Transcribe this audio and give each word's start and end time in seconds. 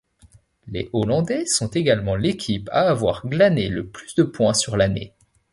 Les 0.65 0.89
Hollandais 0.93 1.45
sont 1.45 1.67
également 1.69 2.15
l'équipe 2.15 2.69
à 2.71 2.89
avoir 2.89 3.23
glâné 3.27 3.69
le 3.69 3.85
plus 3.85 4.15
de 4.15 4.23
point 4.23 4.55
sur 4.55 4.75
l'année. 4.75 5.13